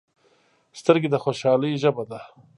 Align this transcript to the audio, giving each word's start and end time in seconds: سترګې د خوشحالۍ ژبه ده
سترګې 0.79 1.07
د 1.11 1.15
خوشحالۍ 1.23 1.71
ژبه 1.81 2.03
ده 2.11 2.19